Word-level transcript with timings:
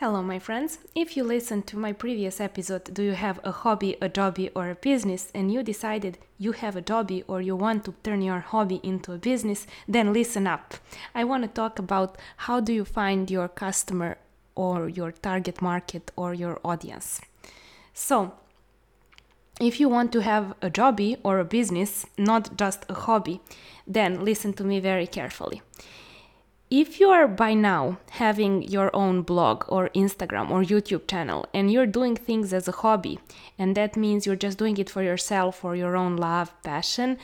Hello, 0.00 0.22
my 0.22 0.38
friends. 0.38 0.78
If 0.94 1.16
you 1.16 1.24
listened 1.24 1.66
to 1.66 1.76
my 1.76 1.92
previous 1.92 2.40
episode, 2.40 2.94
Do 2.94 3.02
you 3.02 3.14
have 3.14 3.40
a 3.42 3.50
hobby, 3.50 3.96
a 4.00 4.08
jobby, 4.08 4.48
or 4.54 4.70
a 4.70 4.76
business, 4.76 5.32
and 5.34 5.52
you 5.52 5.64
decided 5.64 6.18
you 6.38 6.52
have 6.52 6.76
a 6.76 6.82
jobby 6.82 7.24
or 7.26 7.40
you 7.40 7.56
want 7.56 7.84
to 7.84 7.94
turn 8.04 8.22
your 8.22 8.38
hobby 8.38 8.78
into 8.84 9.12
a 9.12 9.18
business, 9.18 9.66
then 9.88 10.12
listen 10.12 10.46
up. 10.46 10.74
I 11.16 11.24
want 11.24 11.42
to 11.42 11.48
talk 11.48 11.80
about 11.80 12.16
how 12.36 12.60
do 12.60 12.72
you 12.72 12.84
find 12.84 13.28
your 13.28 13.48
customer 13.48 14.18
or 14.54 14.88
your 14.88 15.10
target 15.10 15.60
market 15.60 16.12
or 16.14 16.32
your 16.32 16.60
audience. 16.64 17.20
So, 17.92 18.34
if 19.60 19.80
you 19.80 19.88
want 19.88 20.12
to 20.12 20.20
have 20.20 20.54
a 20.62 20.70
jobby 20.70 21.16
or 21.24 21.40
a 21.40 21.44
business, 21.44 22.06
not 22.16 22.56
just 22.56 22.84
a 22.88 22.94
hobby, 22.94 23.40
then 23.84 24.24
listen 24.24 24.52
to 24.52 24.62
me 24.62 24.78
very 24.78 25.08
carefully 25.08 25.60
if 26.70 27.00
you 27.00 27.08
are 27.08 27.26
by 27.26 27.54
now 27.54 27.98
having 28.10 28.62
your 28.62 28.94
own 28.94 29.22
blog 29.22 29.64
or 29.68 29.88
Instagram 29.90 30.50
or 30.50 30.62
YouTube 30.62 31.08
channel 31.08 31.46
and 31.54 31.72
you're 31.72 31.86
doing 31.86 32.14
things 32.14 32.52
as 32.52 32.68
a 32.68 32.72
hobby, 32.72 33.18
and 33.58 33.74
that 33.74 33.96
means 33.96 34.26
you're 34.26 34.36
just 34.36 34.58
doing 34.58 34.76
it 34.76 34.90
for 34.90 35.02
yourself 35.02 35.58
for 35.58 35.74
your 35.74 35.96
own 35.96 36.16
love, 36.16 36.52
passion, 36.62 37.18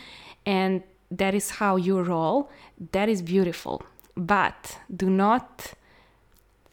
and 0.46 0.82
that 1.10 1.34
is 1.34 1.50
how 1.50 1.76
you 1.76 2.00
roll, 2.00 2.50
that 2.92 3.08
is 3.08 3.22
beautiful. 3.22 3.82
But 4.16 4.78
do 4.94 5.10
not 5.10 5.74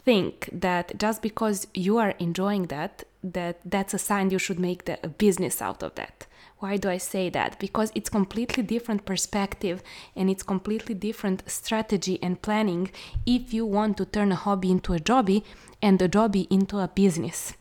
think 0.04 0.50
that 0.52 0.98
just 0.98 1.22
because 1.22 1.68
you 1.74 1.98
are 1.98 2.12
enjoying 2.20 2.68
that, 2.68 3.04
that 3.24 3.60
that's 3.66 3.94
a 3.94 4.00
sign 4.00 4.30
you 4.30 4.40
should 4.40 4.60
make 4.60 4.86
the, 4.86 4.98
a 5.04 5.08
business 5.08 5.62
out 5.62 5.84
of 5.84 5.96
that. 5.96 6.26
Why 6.62 6.78
do 6.78 6.90
I 6.90 7.00
say 7.00 7.32
that? 7.32 7.58
Because 7.58 7.92
it's 7.96 8.08
completely 8.08 8.62
different 8.62 9.04
perspective 9.04 9.82
and 10.16 10.30
it's 10.30 10.44
completely 10.44 10.94
different 10.94 11.42
strategy 11.50 12.20
and 12.22 12.40
planning 12.40 12.92
if 13.26 13.52
you 13.52 13.66
want 13.66 13.98
to 13.98 14.06
turn 14.06 14.32
a 14.32 14.36
hobby 14.36 14.70
into 14.70 14.94
a 14.94 15.00
jobby 15.00 15.44
and 15.82 16.00
a 16.00 16.08
jobby 16.08 16.46
into 16.52 16.78
a 16.78 16.88
business. 16.88 17.54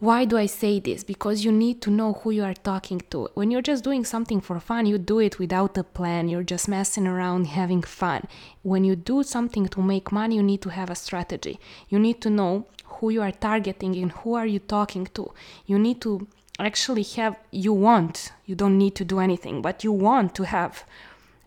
Why 0.00 0.24
do 0.24 0.36
I 0.36 0.46
say 0.46 0.80
this? 0.80 1.04
Because 1.04 1.44
you 1.44 1.52
need 1.52 1.80
to 1.82 1.90
know 1.90 2.14
who 2.14 2.32
you 2.32 2.42
are 2.42 2.54
talking 2.54 3.02
to. 3.10 3.28
When 3.34 3.52
you're 3.52 3.62
just 3.62 3.84
doing 3.84 4.04
something 4.04 4.40
for 4.40 4.58
fun, 4.58 4.86
you 4.86 4.98
do 4.98 5.20
it 5.20 5.38
without 5.38 5.78
a 5.78 5.84
plan. 5.84 6.28
You're 6.28 6.42
just 6.42 6.66
messing 6.66 7.06
around, 7.06 7.46
having 7.46 7.82
fun. 7.82 8.26
When 8.62 8.82
you 8.82 8.96
do 8.96 9.22
something 9.22 9.68
to 9.68 9.80
make 9.80 10.10
money, 10.10 10.34
you 10.34 10.42
need 10.42 10.62
to 10.62 10.70
have 10.70 10.90
a 10.90 10.96
strategy. 10.96 11.60
You 11.88 12.00
need 12.00 12.20
to 12.22 12.30
know 12.30 12.66
who 12.84 13.10
you 13.10 13.22
are 13.22 13.30
targeting 13.30 13.94
and 13.94 14.10
who 14.10 14.34
are 14.34 14.46
you 14.46 14.58
talking 14.58 15.06
to. 15.14 15.32
You 15.66 15.78
need 15.78 16.00
to 16.00 16.26
actually 16.62 17.02
have 17.02 17.38
you 17.50 17.72
want 17.72 18.32
you 18.46 18.54
don't 18.54 18.78
need 18.78 18.94
to 18.94 19.04
do 19.04 19.18
anything 19.18 19.60
but 19.60 19.82
you 19.84 19.92
want 19.92 20.34
to 20.34 20.44
have 20.44 20.84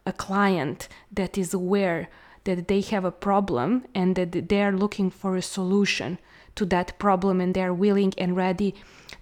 a 0.05 0.13
client 0.13 0.87
that 1.11 1.37
is 1.37 1.53
aware 1.53 2.09
that 2.43 2.67
they 2.67 2.81
have 2.81 3.05
a 3.05 3.11
problem 3.11 3.85
and 3.95 4.15
that 4.15 4.49
they 4.49 4.61
are 4.61 4.71
looking 4.71 5.09
for 5.09 5.35
a 5.35 5.41
solution 5.41 6.19
to 6.55 6.65
that 6.65 6.97
problem 6.99 7.41
and 7.41 7.53
they're 7.53 7.73
willing 7.73 8.13
and 8.17 8.35
ready 8.35 8.75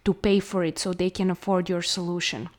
to 0.04 0.14
pay 0.14 0.40
for 0.40 0.64
it 0.64 0.78
so 0.78 0.92
they 0.92 1.10
can 1.10 1.30
afford 1.30 1.70
your 1.70 1.82
solution 1.82 2.50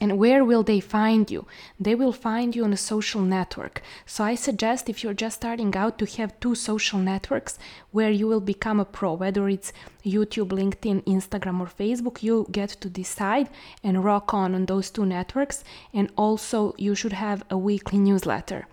and 0.00 0.18
where 0.18 0.44
will 0.44 0.62
they 0.62 0.80
find 0.80 1.30
you? 1.30 1.46
They 1.80 1.94
will 1.94 2.12
find 2.12 2.54
you 2.54 2.64
on 2.64 2.72
a 2.72 2.76
social 2.76 3.22
network. 3.22 3.80
So 4.04 4.24
I 4.24 4.34
suggest 4.34 4.88
if 4.88 5.02
you're 5.02 5.14
just 5.14 5.36
starting 5.36 5.74
out 5.74 5.98
to 5.98 6.06
have 6.18 6.38
two 6.38 6.54
social 6.54 6.98
networks 6.98 7.58
where 7.92 8.10
you 8.10 8.26
will 8.26 8.40
become 8.40 8.78
a 8.78 8.84
pro, 8.84 9.14
whether 9.14 9.48
it's 9.48 9.72
YouTube, 10.04 10.48
LinkedIn, 10.48 11.02
Instagram, 11.04 11.60
or 11.60 11.66
Facebook, 11.66 12.22
you 12.22 12.46
get 12.50 12.70
to 12.70 12.90
decide 12.90 13.48
and 13.82 14.04
rock 14.04 14.34
on 14.34 14.54
on 14.54 14.66
those 14.66 14.90
two 14.90 15.06
networks. 15.06 15.64
And 15.94 16.10
also, 16.16 16.74
you 16.76 16.94
should 16.94 17.14
have 17.14 17.42
a 17.48 17.56
weekly 17.56 17.98
newsletter. 17.98 18.66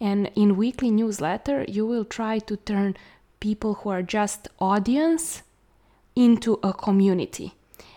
And 0.00 0.30
in 0.34 0.56
weekly 0.56 0.90
newsletter, 0.90 1.64
you 1.68 1.86
will 1.86 2.04
try 2.04 2.40
to 2.40 2.56
turn 2.56 2.96
people 3.38 3.74
who 3.74 3.90
are 3.90 4.02
just 4.02 4.48
audience 4.58 5.42
into 6.16 6.58
a 6.62 6.72
community 6.72 7.54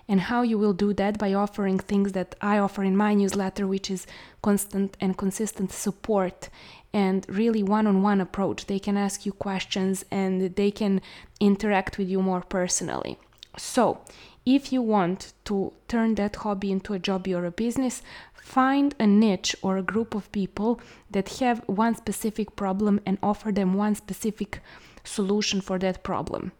and 0.10 0.22
how 0.22 0.42
you 0.42 0.58
will 0.58 0.74
do 0.74 0.92
that 0.96 1.20
by 1.20 1.34
offering 1.34 1.78
things 1.78 2.14
that 2.14 2.36
I 2.42 2.58
offer 2.58 2.84
in 2.84 2.98
my 2.98 3.14
newsletter, 3.14 3.68
which 3.68 3.92
is 3.92 4.08
constant 4.42 4.98
and 5.00 5.16
consistent 5.16 5.72
support 5.72 6.50
and 6.92 7.26
really 7.30 7.62
one 7.62 7.86
on 7.86 8.02
one 8.02 8.20
approach. 8.20 8.66
They 8.66 8.80
can 8.80 8.98
ask 8.98 9.24
you 9.26 9.32
questions 9.32 10.04
and 10.10 10.56
they 10.56 10.72
can 10.72 11.02
interact 11.40 12.00
with 12.00 12.10
you 12.10 12.24
more 12.24 12.42
personally. 12.42 13.20
So, 13.56 14.00
if 14.46 14.74
you 14.74 14.82
want 14.82 15.34
to 15.46 15.74
turn 15.88 16.16
that 16.16 16.38
hobby 16.38 16.72
into 16.72 16.94
a 16.94 17.00
job 17.00 17.28
or 17.28 17.46
a 17.46 17.52
business, 17.52 18.02
find 18.34 18.96
a 19.00 19.06
niche 19.06 19.56
or 19.62 19.78
a 19.78 19.84
group 19.84 20.16
of 20.16 20.32
people 20.32 20.82
that 21.12 21.30
have 21.40 21.62
one 21.68 21.94
specific 21.94 22.56
problem 22.56 23.00
and 23.06 23.20
offer 23.22 23.52
them 23.52 23.76
one 23.76 23.94
specific 23.94 24.62
solution 25.04 25.62
for 25.62 25.78
that 25.78 26.04
problem. 26.04 26.52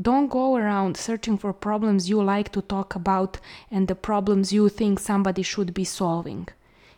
Don't 0.00 0.28
go 0.28 0.56
around 0.56 0.96
searching 0.96 1.38
for 1.38 1.52
problems 1.52 2.08
you 2.08 2.20
like 2.20 2.50
to 2.52 2.62
talk 2.62 2.96
about 2.96 3.38
and 3.70 3.86
the 3.86 3.94
problems 3.94 4.52
you 4.52 4.68
think 4.68 4.98
somebody 4.98 5.42
should 5.42 5.72
be 5.72 5.84
solving. 5.84 6.48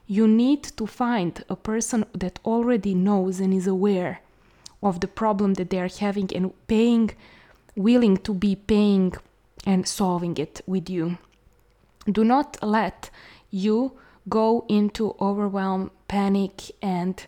You 0.06 0.26
need 0.26 0.62
to 0.78 0.86
find 0.86 1.44
a 1.48 1.56
person 1.56 2.06
that 2.14 2.38
already 2.44 2.94
knows 2.94 3.38
and 3.38 3.52
is 3.52 3.66
aware 3.66 4.20
of 4.82 5.00
the 5.00 5.08
problem 5.08 5.54
that 5.54 5.68
they 5.68 5.80
are 5.80 5.88
having 5.88 6.34
and 6.34 6.52
paying, 6.68 7.10
willing 7.74 8.16
to 8.18 8.32
be 8.32 8.56
paying 8.56 9.14
and 9.66 9.86
solving 9.86 10.38
it 10.38 10.62
with 10.66 10.88
you. 10.88 11.18
Do 12.10 12.24
not 12.24 12.56
let 12.62 13.10
you 13.50 13.92
go 14.28 14.64
into 14.68 15.16
overwhelm, 15.20 15.90
panic, 16.08 16.70
and 16.80 17.22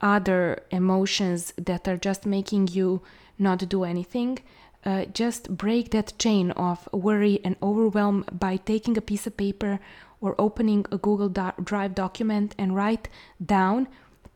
other 0.00 0.62
emotions 0.70 1.52
that 1.56 1.88
are 1.88 1.96
just 1.96 2.24
making 2.24 2.68
you 2.68 3.00
not 3.38 3.68
do 3.68 3.82
anything 3.84 4.38
uh, 4.84 5.04
just 5.06 5.56
break 5.56 5.90
that 5.90 6.18
chain 6.18 6.50
of 6.52 6.88
worry 6.92 7.40
and 7.44 7.56
overwhelm 7.62 8.24
by 8.32 8.56
taking 8.56 8.96
a 8.96 9.02
piece 9.02 9.26
of 9.26 9.36
paper 9.36 9.80
or 10.20 10.34
opening 10.38 10.84
a 10.90 10.98
Google 10.98 11.28
Do- 11.28 11.52
Drive 11.62 11.94
document 11.94 12.54
and 12.58 12.74
write 12.74 13.08
down 13.44 13.88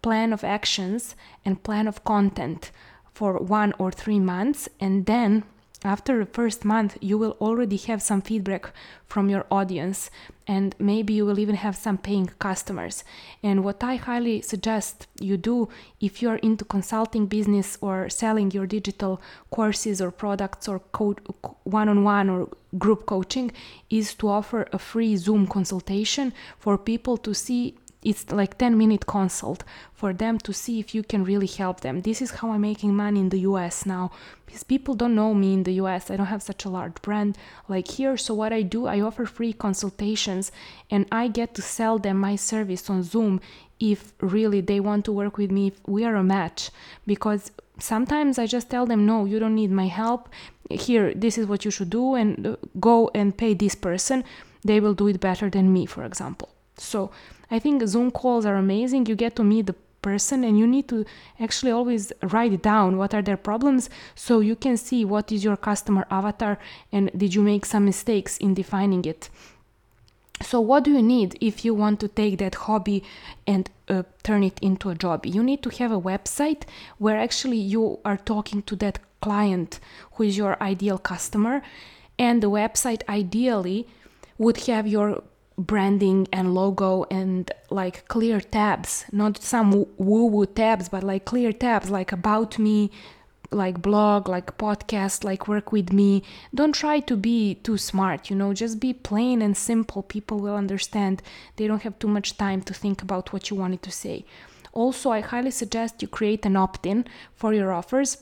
plan 0.02 0.32
of 0.32 0.44
actions 0.44 1.14
and 1.44 1.62
plan 1.62 1.86
of 1.86 2.04
content 2.04 2.70
for 3.12 3.38
one 3.38 3.72
or 3.78 3.90
three 3.92 4.18
months 4.18 4.68
and 4.80 5.06
then 5.06 5.44
after 5.84 6.18
the 6.18 6.26
first 6.26 6.64
month 6.64 6.96
you 7.00 7.18
will 7.18 7.36
already 7.40 7.76
have 7.76 8.02
some 8.02 8.22
feedback 8.22 8.72
from 9.06 9.28
your 9.28 9.46
audience 9.50 10.10
and 10.46 10.74
maybe 10.78 11.12
you 11.12 11.24
will 11.24 11.38
even 11.38 11.54
have 11.54 11.76
some 11.76 11.98
paying 11.98 12.26
customers. 12.38 13.04
And 13.42 13.62
what 13.64 13.82
i 13.84 13.96
highly 13.96 14.40
suggest 14.42 15.06
you 15.20 15.36
do 15.36 15.68
if 16.00 16.22
you're 16.22 16.42
into 16.48 16.64
consulting 16.64 17.26
business 17.26 17.78
or 17.80 18.08
selling 18.08 18.50
your 18.50 18.66
digital 18.66 19.20
courses 19.50 20.00
or 20.00 20.10
products 20.10 20.68
or 20.68 20.80
one-on-one 21.64 22.30
or 22.30 22.48
group 22.78 23.06
coaching 23.06 23.52
is 23.90 24.14
to 24.14 24.28
offer 24.28 24.66
a 24.72 24.78
free 24.78 25.16
zoom 25.16 25.46
consultation 25.46 26.32
for 26.58 26.78
people 26.78 27.16
to 27.18 27.34
see 27.34 27.76
it's 28.02 28.30
like 28.32 28.58
10 28.58 28.76
minute 28.76 29.06
consult 29.06 29.62
for 29.94 30.12
them 30.12 30.38
to 30.38 30.52
see 30.52 30.80
if 30.80 30.94
you 30.94 31.02
can 31.02 31.24
really 31.24 31.46
help 31.46 31.80
them. 31.80 32.02
This 32.02 32.20
is 32.20 32.32
how 32.32 32.50
i'm 32.50 32.60
making 32.60 32.94
money 32.94 33.20
in 33.20 33.28
the 33.28 33.38
us 33.38 33.86
now 33.86 34.10
because 34.44 34.64
people 34.64 34.94
don't 34.94 35.14
know 35.14 35.34
me 35.34 35.54
in 35.54 35.62
the 35.62 35.74
us 35.74 36.10
i 36.10 36.16
don't 36.16 36.26
have 36.26 36.42
such 36.42 36.64
a 36.64 36.68
large 36.68 37.00
brand 37.02 37.38
like 37.68 37.88
here. 37.88 38.16
So 38.16 38.34
what 38.34 38.52
i 38.52 38.62
do 38.62 38.86
i 38.86 39.00
offer 39.00 39.26
free 39.26 39.52
consultations 39.52 40.50
and 40.90 41.06
i 41.12 41.28
get 41.28 41.54
to 41.54 41.62
sell 41.62 41.98
them 41.98 42.16
my 42.18 42.36
service 42.36 42.90
on 42.90 43.02
zoom 43.02 43.40
if 43.78 44.12
really 44.20 44.60
they 44.60 44.80
want 44.80 45.04
to 45.04 45.12
work 45.12 45.36
with 45.36 45.50
me 45.50 45.68
if 45.68 45.80
we 45.86 46.04
are 46.04 46.16
a 46.16 46.24
match. 46.24 46.70
Because 47.06 47.52
sometimes 47.78 48.38
i 48.38 48.46
just 48.46 48.68
tell 48.68 48.86
them 48.86 49.06
no 49.06 49.24
you 49.24 49.38
don't 49.38 49.54
need 49.54 49.70
my 49.70 49.86
help. 49.86 50.28
Here 50.70 51.14
this 51.14 51.38
is 51.38 51.46
what 51.46 51.64
you 51.64 51.70
should 51.70 51.90
do 51.90 52.14
and 52.14 52.46
uh, 52.46 52.56
go 52.80 53.10
and 53.14 53.36
pay 53.36 53.54
this 53.54 53.76
person. 53.76 54.24
They 54.64 54.80
will 54.80 54.94
do 54.94 55.06
it 55.08 55.20
better 55.20 55.48
than 55.48 55.72
me 55.72 55.86
for 55.86 56.04
example. 56.04 56.48
So 56.76 57.10
I 57.52 57.58
think 57.58 57.86
Zoom 57.86 58.10
calls 58.10 58.46
are 58.46 58.56
amazing. 58.56 59.06
You 59.06 59.14
get 59.14 59.36
to 59.36 59.44
meet 59.44 59.66
the 59.66 59.74
person 60.00 60.42
and 60.42 60.58
you 60.58 60.66
need 60.66 60.88
to 60.88 61.04
actually 61.38 61.70
always 61.70 62.12
write 62.22 62.62
down 62.62 62.96
what 62.96 63.14
are 63.14 63.22
their 63.22 63.36
problems 63.36 63.90
so 64.14 64.40
you 64.40 64.56
can 64.56 64.76
see 64.76 65.04
what 65.04 65.30
is 65.30 65.44
your 65.44 65.56
customer 65.56 66.06
avatar 66.10 66.58
and 66.90 67.10
did 67.16 67.34
you 67.34 67.42
make 67.42 67.66
some 67.66 67.84
mistakes 67.84 68.38
in 68.38 68.54
defining 68.54 69.04
it. 69.04 69.28
So, 70.40 70.60
what 70.60 70.82
do 70.82 70.90
you 70.90 71.02
need 71.02 71.38
if 71.40 71.64
you 71.64 71.72
want 71.72 72.00
to 72.00 72.08
take 72.08 72.38
that 72.38 72.54
hobby 72.54 73.04
and 73.46 73.70
uh, 73.88 74.02
turn 74.24 74.42
it 74.42 74.58
into 74.60 74.88
a 74.90 74.94
job? 74.94 75.24
You 75.24 75.42
need 75.42 75.62
to 75.62 75.70
have 75.78 75.92
a 75.92 76.00
website 76.00 76.62
where 76.98 77.18
actually 77.18 77.58
you 77.58 78.00
are 78.04 78.16
talking 78.16 78.62
to 78.62 78.76
that 78.76 78.98
client 79.20 79.78
who 80.14 80.24
is 80.24 80.36
your 80.36 80.60
ideal 80.60 80.98
customer, 80.98 81.62
and 82.18 82.42
the 82.42 82.50
website 82.50 83.02
ideally 83.08 83.86
would 84.36 84.56
have 84.66 84.88
your 84.88 85.22
branding 85.66 86.26
and 86.32 86.54
logo 86.54 87.04
and 87.10 87.50
like 87.70 88.06
clear 88.08 88.40
tabs. 88.40 89.04
Not 89.12 89.42
some 89.42 89.70
woo 89.96 90.26
woo 90.26 90.46
tabs 90.46 90.88
but 90.88 91.02
like 91.02 91.24
clear 91.24 91.52
tabs 91.52 91.90
like 91.90 92.12
about 92.12 92.58
me 92.58 92.90
like 93.50 93.82
blog 93.82 94.28
like 94.28 94.56
podcast 94.56 95.24
like 95.24 95.48
work 95.48 95.72
with 95.72 95.92
me. 95.92 96.22
Don't 96.54 96.74
try 96.74 97.00
to 97.00 97.16
be 97.16 97.54
too 97.56 97.78
smart 97.78 98.30
you 98.30 98.36
know? 98.36 98.52
Just 98.52 98.80
be 98.80 98.92
plain 98.92 99.42
and 99.42 99.56
simple. 99.56 100.02
People 100.02 100.38
will 100.40 100.56
understand. 100.56 101.22
They 101.56 101.66
don't 101.66 101.82
have 101.82 101.98
too 101.98 102.08
much 102.08 102.36
time 102.36 102.62
to 102.62 102.74
think 102.74 103.02
about 103.02 103.32
what 103.32 103.50
you 103.50 103.56
wanted 103.56 103.82
to 103.82 103.90
say. 103.90 104.24
Also 104.72 105.10
i 105.10 105.20
highly 105.20 105.50
suggest 105.50 106.00
you 106.00 106.08
create 106.08 106.46
an 106.46 106.56
opt-in 106.56 107.04
for 107.34 107.52
your 107.52 107.72
offers 107.72 108.16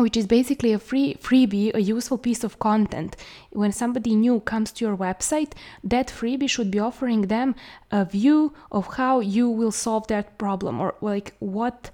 which 0.00 0.16
is 0.16 0.26
basically 0.26 0.72
a 0.72 0.78
free 0.78 1.14
freebie, 1.14 1.74
a 1.74 1.80
useful 1.80 2.18
piece 2.18 2.42
of 2.42 2.58
content. 2.58 3.16
When 3.50 3.72
somebody 3.72 4.14
new 4.14 4.40
comes 4.40 4.72
to 4.72 4.84
your 4.84 4.96
website, 4.96 5.52
that 5.84 6.08
freebie 6.08 6.48
should 6.48 6.70
be 6.70 6.78
offering 6.78 7.22
them 7.22 7.54
a 7.90 8.04
view 8.04 8.54
of 8.72 8.94
how 8.94 9.20
you 9.20 9.48
will 9.48 9.72
solve 9.72 10.06
that 10.08 10.38
problem 10.38 10.80
or 10.80 10.94
like 11.00 11.34
what 11.38 11.90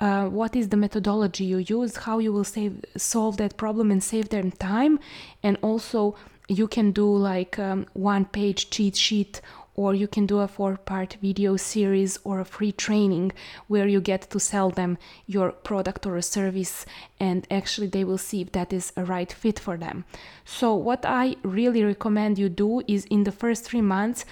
uh, 0.00 0.26
what 0.28 0.56
is 0.56 0.70
the 0.70 0.78
methodology 0.78 1.44
you 1.44 1.58
use, 1.58 1.94
how 1.98 2.18
you 2.18 2.32
will 2.32 2.44
save 2.44 2.82
solve 2.96 3.36
that 3.36 3.58
problem 3.58 3.90
and 3.90 4.02
save 4.02 4.30
them 4.30 4.50
time, 4.52 4.98
and 5.42 5.58
also 5.60 6.16
you 6.48 6.66
can 6.66 6.90
do 6.90 7.06
like 7.16 7.58
um, 7.58 7.86
one 7.92 8.24
page 8.24 8.70
cheat 8.70 8.96
sheet 8.96 9.40
or 9.74 9.94
you 9.94 10.06
can 10.06 10.26
do 10.26 10.40
a 10.40 10.48
four 10.48 10.76
part 10.76 11.16
video 11.22 11.56
series 11.56 12.18
or 12.24 12.40
a 12.40 12.44
free 12.44 12.72
training 12.72 13.32
where 13.68 13.86
you 13.86 14.00
get 14.00 14.28
to 14.30 14.40
sell 14.40 14.70
them 14.70 14.98
your 15.26 15.52
product 15.52 16.06
or 16.06 16.16
a 16.16 16.22
service 16.22 16.84
and 17.18 17.46
actually 17.50 17.86
they 17.86 18.04
will 18.04 18.18
see 18.18 18.40
if 18.40 18.52
that 18.52 18.72
is 18.72 18.92
a 18.96 19.04
right 19.04 19.32
fit 19.32 19.58
for 19.58 19.76
them. 19.76 20.04
So, 20.44 20.74
what 20.74 21.04
I 21.04 21.36
really 21.42 21.84
recommend 21.84 22.38
you 22.38 22.48
do 22.48 22.82
is 22.86 23.04
in 23.06 23.24
the 23.24 23.32
first 23.32 23.64
three 23.64 23.82
months, 23.82 24.24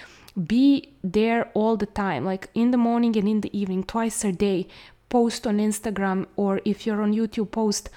be 0.47 0.93
there 1.03 1.49
all 1.53 1.75
the 1.77 1.85
time, 1.85 2.25
like 2.25 2.49
in 2.53 2.71
the 2.71 2.77
morning 2.77 3.17
and 3.17 3.27
in 3.27 3.41
the 3.41 3.57
evening, 3.57 3.83
twice 3.83 4.23
a 4.23 4.31
day. 4.31 4.67
Post 5.09 5.47
on 5.47 5.57
Instagram 5.57 6.27
or 6.35 6.61
if 6.65 6.85
you're 6.85 7.01
on 7.01 7.13
YouTube, 7.13 7.49
post 7.49 7.89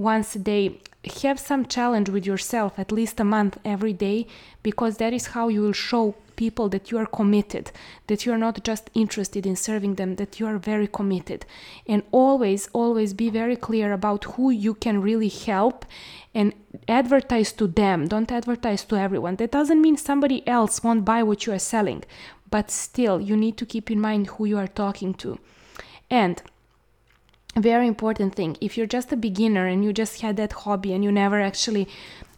once 0.00 0.34
a 0.34 0.38
day. 0.38 0.80
Have 1.22 1.38
some 1.38 1.66
challenge 1.66 2.08
with 2.08 2.26
yourself 2.26 2.78
at 2.78 2.92
least 2.92 3.20
a 3.20 3.24
month 3.24 3.58
every 3.64 3.92
day 3.92 4.26
because 4.62 4.96
that 4.96 5.12
is 5.12 5.28
how 5.28 5.48
you 5.48 5.62
will 5.62 5.72
show 5.72 6.14
people 6.36 6.70
that 6.70 6.90
you 6.90 6.96
are 6.96 7.06
committed 7.20 7.70
that 8.06 8.24
you 8.24 8.32
are 8.32 8.38
not 8.46 8.64
just 8.64 8.88
interested 8.94 9.44
in 9.44 9.54
serving 9.54 9.96
them 9.96 10.16
that 10.16 10.40
you 10.40 10.46
are 10.46 10.56
very 10.56 10.86
committed. 10.86 11.44
And 11.86 12.02
always 12.12 12.68
always 12.72 13.12
be 13.12 13.28
very 13.28 13.56
clear 13.56 13.92
about 13.92 14.24
who 14.32 14.50
you 14.50 14.72
can 14.74 15.02
really 15.02 15.28
help 15.28 15.84
and 16.34 16.54
advertise 16.88 17.52
to 17.52 17.66
them. 17.66 18.08
Don't 18.08 18.32
advertise 18.32 18.84
to 18.84 18.96
everyone. 18.96 19.36
That 19.36 19.52
doesn't 19.52 19.82
mean 19.82 19.98
somebody 19.98 20.38
else 20.48 20.82
won't 20.82 21.04
buy 21.04 21.22
what 21.22 21.44
you 21.44 21.52
are 21.52 21.68
selling 21.74 22.04
but 22.50 22.70
still 22.70 23.20
you 23.20 23.36
need 23.36 23.56
to 23.58 23.66
keep 23.66 23.90
in 23.90 24.00
mind 24.00 24.26
who 24.26 24.44
you 24.44 24.58
are 24.58 24.66
talking 24.66 25.14
to. 25.14 25.38
And 26.10 26.42
very 27.56 27.86
important 27.86 28.34
thing. 28.34 28.56
If 28.60 28.76
you're 28.76 28.86
just 28.86 29.12
a 29.12 29.16
beginner 29.16 29.66
and 29.66 29.84
you 29.84 29.92
just 29.92 30.20
had 30.20 30.36
that 30.36 30.52
hobby 30.52 30.92
and 30.92 31.02
you 31.02 31.10
never 31.10 31.40
actually 31.40 31.88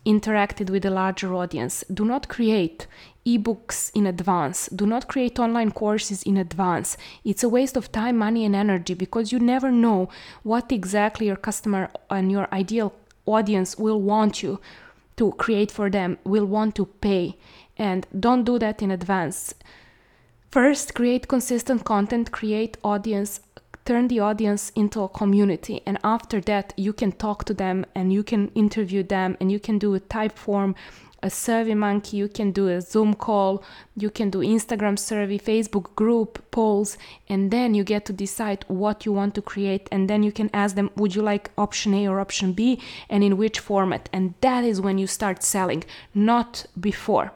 interacted 0.04 0.68
with 0.68 0.84
a 0.84 0.90
larger 0.90 1.32
audience 1.32 1.84
do 1.94 2.04
not 2.04 2.28
create 2.28 2.88
ebooks 3.24 3.90
in 3.94 4.06
advance. 4.06 4.68
Do 4.68 4.84
not 4.84 5.06
create 5.06 5.38
online 5.38 5.70
courses 5.70 6.24
in 6.24 6.36
advance. 6.36 6.96
It's 7.24 7.44
a 7.44 7.48
waste 7.48 7.76
of 7.76 7.92
time 7.92 8.18
money 8.18 8.44
and 8.44 8.56
energy 8.56 8.94
because 8.94 9.30
you 9.30 9.38
never 9.38 9.70
know 9.70 10.08
what 10.42 10.72
exactly 10.72 11.26
your 11.26 11.36
customer 11.36 11.88
and 12.10 12.32
your 12.32 12.48
ideal 12.52 12.92
audience 13.26 13.78
will 13.78 14.00
want 14.00 14.42
you 14.42 14.60
to 15.16 15.30
create 15.32 15.70
for 15.70 15.88
them 15.88 16.18
will 16.24 16.46
want 16.46 16.74
to 16.74 16.86
pay. 16.86 17.36
And 17.78 18.06
don't 18.18 18.44
do 18.44 18.58
that 18.58 18.82
in 18.82 18.90
advance. 18.90 19.54
First 20.50 20.94
create 20.94 21.28
consistent 21.28 21.84
content 21.84 22.32
create 22.32 22.76
audience 22.82 23.40
turn 23.84 24.08
the 24.08 24.20
audience 24.20 24.70
into 24.74 25.02
a 25.02 25.08
community 25.08 25.82
and 25.86 25.98
after 26.04 26.40
that 26.40 26.72
you 26.76 26.92
can 26.92 27.12
talk 27.12 27.44
to 27.44 27.54
them 27.54 27.84
and 27.94 28.12
you 28.12 28.22
can 28.22 28.48
interview 28.54 29.02
them 29.02 29.36
and 29.40 29.50
you 29.50 29.60
can 29.60 29.78
do 29.78 29.94
a 29.94 30.00
Typeform 30.00 30.74
a 31.22 31.28
SurveyMonkey 31.28 32.14
you 32.14 32.28
can 32.28 32.50
do 32.50 32.68
a 32.68 32.80
zoom 32.80 33.14
call 33.14 33.62
you 33.96 34.10
can 34.10 34.28
do 34.28 34.38
instagram 34.38 34.98
survey 34.98 35.38
facebook 35.38 35.94
group 35.94 36.42
polls 36.50 36.98
and 37.28 37.50
then 37.50 37.74
you 37.74 37.84
get 37.84 38.04
to 38.04 38.12
decide 38.12 38.64
what 38.66 39.06
you 39.06 39.12
want 39.12 39.34
to 39.34 39.42
create 39.42 39.88
and 39.92 40.10
then 40.10 40.22
you 40.22 40.32
can 40.32 40.50
ask 40.52 40.74
them 40.74 40.90
would 40.96 41.14
you 41.14 41.22
like 41.22 41.50
option 41.56 41.94
a 41.94 42.08
or 42.08 42.18
option 42.18 42.52
b? 42.52 42.80
and 43.08 43.22
in 43.22 43.36
which 43.36 43.58
format. 43.58 44.08
And 44.12 44.34
that 44.40 44.64
is 44.64 44.80
when 44.80 44.98
you 44.98 45.06
start 45.06 45.42
selling 45.42 45.84
not 46.14 46.66
before 46.78 47.32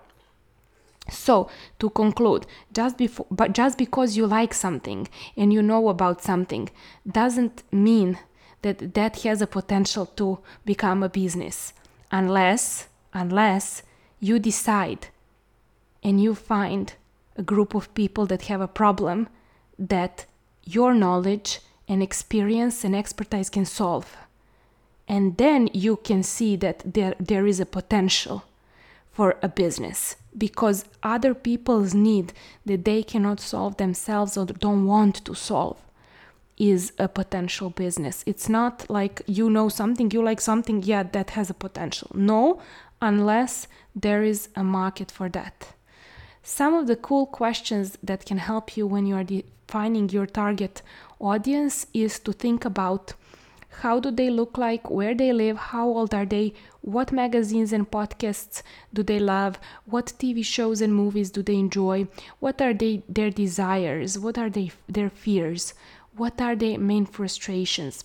so, 1.09 1.49
to 1.79 1.91
conclude, 1.91 2.47
just 2.73 2.99
before, 2.99 3.27
but 3.31 3.53
just 3.53 3.79
because 3.79 4.17
you 4.17 4.27
like 4.27 4.53
something 4.53 5.09
and 5.37 5.53
you 5.53 5.63
know 5.63 5.89
about 5.89 6.23
something 6.23 6.69
doesn't 7.11 7.63
mean 7.73 8.19
that 8.63 8.95
that 8.95 9.23
has 9.23 9.41
a 9.41 9.47
potential 9.47 10.07
to 10.07 10.39
become 10.65 11.03
a 11.03 11.09
business 11.09 11.73
unless 12.11 12.89
unless 13.13 13.83
you 14.21 14.39
decide 14.39 15.09
and 16.03 16.21
you 16.23 16.35
find 16.35 16.95
a 17.37 17.43
group 17.43 17.75
of 17.75 17.93
people 17.95 18.27
that 18.27 18.43
have 18.43 18.61
a 18.61 18.69
problem 18.69 19.29
that 19.79 20.27
your 20.65 20.95
knowledge 20.95 21.61
and 21.89 22.03
experience 22.03 22.85
and 22.85 22.97
expertise 22.97 23.51
can 23.51 23.65
solve. 23.65 24.17
And 25.09 25.37
then 25.37 25.69
you 25.73 25.97
can 25.97 26.23
see 26.23 26.57
that 26.57 26.83
there, 26.85 27.15
there 27.21 27.47
is 27.47 27.61
a 27.61 27.67
potential 27.67 28.45
for 29.17 29.37
a 29.41 29.49
business 29.49 30.17
because 30.37 30.85
other 31.03 31.33
people's 31.33 31.95
need 31.95 32.35
that 32.67 32.85
they 32.85 33.03
cannot 33.03 33.41
solve 33.41 33.79
themselves 33.79 34.37
or 34.37 34.45
don't 34.45 34.85
want 34.85 35.25
to 35.25 35.35
solve 35.35 35.79
is 36.59 36.93
a 36.99 37.09
potential 37.09 37.71
business. 37.71 38.23
It's 38.27 38.49
not 38.51 38.75
like 38.91 39.23
you 39.27 39.49
know 39.49 39.71
something, 39.71 40.11
you 40.11 40.23
like 40.23 40.43
something, 40.43 40.83
yeah, 40.83 41.03
that 41.03 41.31
has 41.31 41.49
a 41.49 41.55
potential. 41.55 42.11
No, 42.15 42.61
unless 43.01 43.69
there 43.95 44.23
is 44.23 44.51
a 44.55 44.63
market 44.63 45.11
for 45.11 45.31
that. 45.31 45.73
Some 46.43 46.75
of 46.75 46.87
the 46.87 46.97
cool 46.97 47.25
questions 47.25 47.97
that 48.03 48.27
can 48.27 48.39
help 48.39 48.77
you 48.77 48.87
when 48.87 49.07
you 49.07 49.17
are 49.17 49.25
defining 49.25 50.11
your 50.11 50.27
target 50.27 50.83
audience 51.19 51.87
is 51.95 52.19
to 52.19 52.33
think 52.35 52.67
about 52.67 53.15
how 53.81 54.01
do 54.01 54.11
they 54.11 54.31
look 54.31 54.57
like, 54.57 54.91
where 54.91 55.15
they 55.15 55.33
live, 55.33 55.57
how 55.57 55.87
old 55.89 56.15
are 56.15 56.25
they, 56.25 56.55
what 56.81 57.13
magazines 57.13 57.73
and 57.73 57.91
podcasts 57.91 58.63
do 58.95 59.03
they 59.03 59.19
love, 59.19 59.59
what 59.85 60.13
TV 60.19 60.45
shows 60.45 60.81
and 60.81 60.95
movies 60.95 61.31
do 61.31 61.43
they 61.43 61.57
enjoy, 61.57 62.07
what 62.41 62.63
are 62.63 62.73
they, 62.73 63.03
their 63.09 63.31
desires, 63.31 64.19
what 64.19 64.39
are 64.39 64.49
they, 64.49 64.71
their 64.89 65.11
fears, 65.11 65.75
what 66.17 66.41
are 66.41 66.57
their 66.57 66.79
main 66.79 67.05
frustrations. 67.05 68.05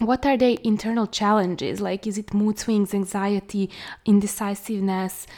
What 0.00 0.26
are 0.26 0.36
their 0.36 0.56
internal 0.64 1.06
challenges? 1.06 1.80
Like, 1.80 2.04
is 2.06 2.18
it 2.18 2.34
mood 2.34 2.58
swings, 2.58 2.92
anxiety, 2.92 3.70
indecisiveness? 4.04 5.28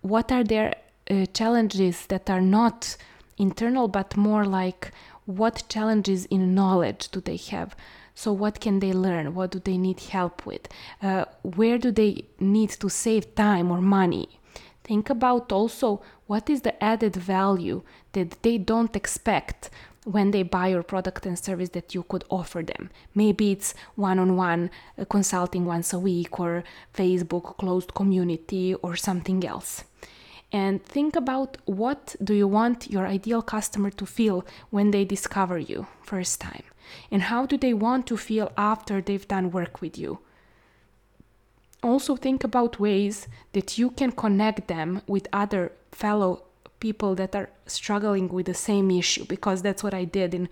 What 0.00 0.32
are 0.32 0.44
their 0.44 0.76
uh, 1.10 1.26
challenges 1.34 2.06
that 2.06 2.30
are 2.30 2.40
not 2.40 2.96
internal 3.36 3.86
but 3.86 4.16
more 4.16 4.46
like 4.46 4.92
what 5.26 5.64
challenges 5.68 6.24
in 6.26 6.54
knowledge 6.54 7.10
do 7.10 7.20
they 7.20 7.36
have? 7.36 7.76
So, 8.22 8.32
what 8.32 8.58
can 8.58 8.80
they 8.80 8.92
learn? 8.92 9.32
What 9.36 9.52
do 9.52 9.60
they 9.60 9.78
need 9.78 10.00
help 10.00 10.44
with? 10.44 10.66
Uh, 11.00 11.26
where 11.42 11.78
do 11.78 11.92
they 11.92 12.24
need 12.40 12.70
to 12.70 12.88
save 12.90 13.36
time 13.36 13.70
or 13.70 13.80
money? 13.80 14.40
Think 14.82 15.08
about 15.08 15.52
also 15.52 16.02
what 16.26 16.50
is 16.50 16.62
the 16.62 16.74
added 16.82 17.14
value 17.14 17.82
that 18.14 18.42
they 18.42 18.58
don't 18.58 18.96
expect 18.96 19.70
when 20.02 20.32
they 20.32 20.42
buy 20.42 20.66
your 20.66 20.82
product 20.82 21.26
and 21.26 21.38
service 21.38 21.68
that 21.68 21.94
you 21.94 22.02
could 22.02 22.24
offer 22.28 22.60
them. 22.60 22.90
Maybe 23.14 23.52
it's 23.52 23.72
one 23.94 24.18
on 24.18 24.36
one 24.36 24.70
consulting 25.08 25.64
once 25.64 25.92
a 25.92 26.00
week, 26.00 26.40
or 26.40 26.64
Facebook 26.92 27.56
closed 27.58 27.94
community, 27.94 28.74
or 28.74 28.96
something 28.96 29.46
else. 29.46 29.84
And 30.50 30.82
think 30.82 31.14
about 31.14 31.58
what 31.66 32.16
do 32.24 32.34
you 32.34 32.48
want 32.48 32.90
your 32.90 33.06
ideal 33.06 33.42
customer 33.42 33.90
to 33.90 34.06
feel 34.06 34.46
when 34.70 34.90
they 34.90 35.04
discover 35.04 35.58
you 35.58 35.86
first 36.02 36.40
time 36.40 36.64
and 37.10 37.22
how 37.22 37.44
do 37.44 37.58
they 37.58 37.74
want 37.74 38.06
to 38.06 38.16
feel 38.16 38.50
after 38.56 39.02
they've 39.02 39.28
done 39.28 39.50
work 39.50 39.82
with 39.82 39.98
you. 39.98 40.20
Also, 41.82 42.16
think 42.16 42.44
about 42.44 42.80
ways 42.80 43.28
that 43.52 43.78
you 43.78 43.90
can 43.90 44.10
connect 44.10 44.68
them 44.68 45.02
with 45.06 45.28
other 45.32 45.72
fellow 45.92 46.42
people 46.80 47.14
that 47.14 47.36
are 47.36 47.50
struggling 47.66 48.28
with 48.28 48.46
the 48.46 48.54
same 48.54 48.90
issue, 48.90 49.24
because 49.26 49.62
that's 49.62 49.82
what 49.82 49.94
I 49.94 50.04
did 50.04 50.34
in 50.34 50.48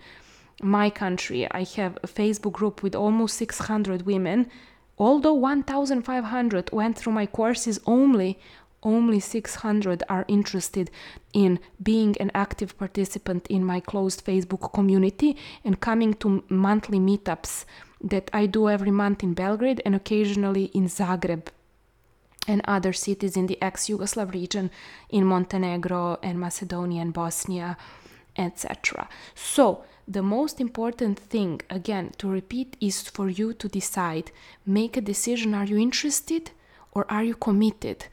my 0.61 0.89
country. 0.89 1.49
I 1.51 1.63
have 1.75 1.97
a 2.03 2.07
Facebook 2.07 2.53
group 2.53 2.83
with 2.83 2.95
almost 2.95 3.35
600 3.37 4.05
women. 4.05 4.47
Although 4.99 5.33
1,500 5.33 6.71
went 6.71 6.97
through 6.97 7.13
my 7.13 7.25
courses 7.25 7.79
only, 7.85 8.39
only 8.83 9.19
600 9.19 10.03
are 10.07 10.25
interested 10.27 10.89
in 11.33 11.59
being 11.81 12.15
an 12.19 12.31
active 12.33 12.77
participant 12.77 13.47
in 13.47 13.63
my 13.63 13.79
closed 13.79 14.23
Facebook 14.25 14.71
community 14.73 15.35
and 15.63 15.79
coming 15.79 16.13
to 16.15 16.43
monthly 16.49 16.99
meetups 16.99 17.65
that 18.01 18.29
I 18.33 18.45
do 18.45 18.69
every 18.69 18.91
month 18.91 19.23
in 19.23 19.33
Belgrade 19.33 19.81
and 19.85 19.95
occasionally 19.95 20.65
in 20.65 20.85
Zagreb 20.85 21.47
and 22.47 22.61
other 22.65 22.93
cities 22.93 23.35
in 23.35 23.47
the 23.47 23.61
ex 23.61 23.87
Yugoslav 23.87 24.33
region 24.33 24.71
in 25.09 25.25
Montenegro 25.25 26.19
and 26.23 26.39
Macedonia 26.39 27.01
and 27.01 27.13
Bosnia, 27.13 27.77
etc. 28.37 29.09
So, 29.35 29.83
the 30.07 30.23
most 30.23 30.61
important 30.61 31.19
thing, 31.19 31.59
again, 31.69 32.13
to 32.19 32.29
repeat, 32.29 32.77
is 32.79 33.01
for 33.01 33.29
you 33.29 33.53
to 33.53 33.67
decide 33.67 34.31
make 34.65 34.95
a 34.95 35.01
decision 35.01 35.53
are 35.53 35.65
you 35.65 35.77
interested 35.77 36.51
or 36.93 37.05
are 37.11 37.23
you 37.25 37.35
committed? 37.35 38.05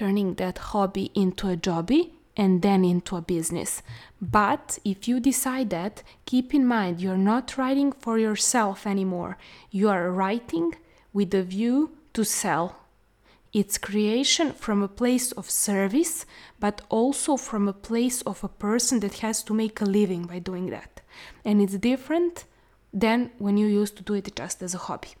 Turning 0.00 0.32
that 0.36 0.56
hobby 0.72 1.10
into 1.14 1.46
a 1.50 1.56
jobby 1.56 2.12
and 2.34 2.62
then 2.62 2.82
into 2.86 3.16
a 3.16 3.20
business. 3.20 3.82
But 4.38 4.78
if 4.82 5.06
you 5.06 5.20
decide 5.20 5.68
that, 5.70 6.02
keep 6.24 6.54
in 6.54 6.64
mind 6.66 7.02
you're 7.02 7.26
not 7.32 7.58
writing 7.58 7.92
for 7.92 8.16
yourself 8.18 8.86
anymore. 8.86 9.36
You 9.70 9.90
are 9.90 10.10
writing 10.10 10.74
with 11.12 11.34
a 11.34 11.42
view 11.42 11.98
to 12.14 12.24
sell. 12.24 12.76
It's 13.52 13.76
creation 13.76 14.52
from 14.52 14.82
a 14.82 14.88
place 15.00 15.32
of 15.32 15.50
service, 15.50 16.24
but 16.58 16.80
also 16.88 17.36
from 17.36 17.68
a 17.68 17.80
place 17.90 18.22
of 18.22 18.42
a 18.42 18.54
person 18.68 19.00
that 19.00 19.18
has 19.18 19.42
to 19.42 19.52
make 19.52 19.82
a 19.82 19.92
living 19.98 20.22
by 20.22 20.38
doing 20.38 20.70
that. 20.70 21.02
And 21.44 21.60
it's 21.60 21.76
different 21.76 22.44
than 22.90 23.32
when 23.38 23.58
you 23.58 23.66
used 23.66 23.98
to 23.98 24.02
do 24.02 24.14
it 24.14 24.34
just 24.34 24.62
as 24.62 24.72
a 24.72 24.84
hobby. 24.86 25.12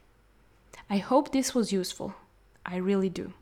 I 0.88 0.98
hope 0.98 1.32
this 1.32 1.54
was 1.54 1.70
useful. 1.70 2.14
I 2.64 2.76
really 2.76 3.10
do. 3.10 3.34